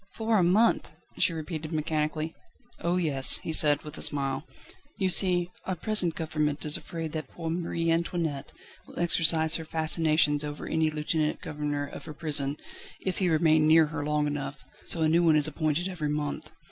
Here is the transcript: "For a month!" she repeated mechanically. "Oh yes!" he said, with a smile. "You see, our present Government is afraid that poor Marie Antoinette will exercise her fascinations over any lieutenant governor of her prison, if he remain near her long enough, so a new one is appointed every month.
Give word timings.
"For 0.15 0.39
a 0.39 0.43
month!" 0.43 0.89
she 1.19 1.31
repeated 1.31 1.71
mechanically. 1.71 2.33
"Oh 2.79 2.97
yes!" 2.97 3.37
he 3.37 3.53
said, 3.53 3.83
with 3.83 3.99
a 3.99 4.01
smile. 4.01 4.47
"You 4.97 5.09
see, 5.09 5.51
our 5.65 5.75
present 5.75 6.15
Government 6.15 6.65
is 6.65 6.75
afraid 6.75 7.11
that 7.11 7.27
poor 7.27 7.51
Marie 7.51 7.91
Antoinette 7.91 8.51
will 8.87 8.97
exercise 8.99 9.57
her 9.57 9.63
fascinations 9.63 10.43
over 10.43 10.65
any 10.65 10.89
lieutenant 10.89 11.39
governor 11.41 11.85
of 11.85 12.05
her 12.05 12.15
prison, 12.15 12.57
if 13.01 13.19
he 13.19 13.29
remain 13.29 13.67
near 13.67 13.85
her 13.93 14.03
long 14.03 14.25
enough, 14.25 14.65
so 14.85 15.03
a 15.03 15.07
new 15.07 15.23
one 15.23 15.35
is 15.35 15.47
appointed 15.47 15.87
every 15.87 16.09
month. 16.09 16.49